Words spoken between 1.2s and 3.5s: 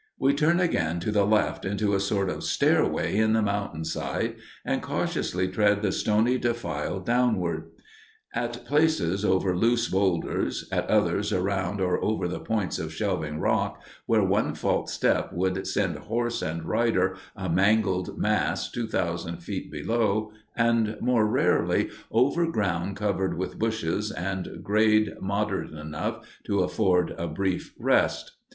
left into a sort of stairway in the